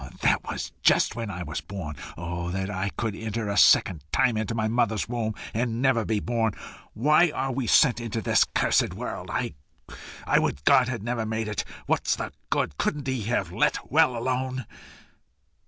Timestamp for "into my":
4.35-4.67